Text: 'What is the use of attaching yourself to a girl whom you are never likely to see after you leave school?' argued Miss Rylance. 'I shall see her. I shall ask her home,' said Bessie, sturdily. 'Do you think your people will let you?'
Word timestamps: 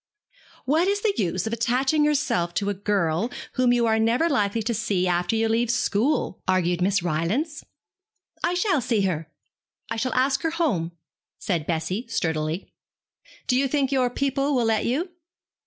'What 0.65 0.87
is 0.87 1.01
the 1.01 1.13
use 1.15 1.45
of 1.45 1.53
attaching 1.53 2.03
yourself 2.03 2.55
to 2.55 2.71
a 2.71 2.73
girl 2.73 3.29
whom 3.53 3.71
you 3.71 3.85
are 3.85 3.99
never 3.99 4.27
likely 4.27 4.63
to 4.63 4.73
see 4.73 5.07
after 5.07 5.35
you 5.35 5.47
leave 5.47 5.69
school?' 5.69 6.41
argued 6.47 6.81
Miss 6.81 7.03
Rylance. 7.03 7.63
'I 8.43 8.55
shall 8.55 8.81
see 8.81 9.01
her. 9.01 9.29
I 9.91 9.97
shall 9.97 10.15
ask 10.15 10.41
her 10.41 10.49
home,' 10.49 10.93
said 11.37 11.67
Bessie, 11.67 12.07
sturdily. 12.07 12.73
'Do 13.45 13.55
you 13.55 13.67
think 13.67 13.91
your 13.91 14.09
people 14.09 14.55
will 14.55 14.65
let 14.65 14.87
you?' 14.87 15.07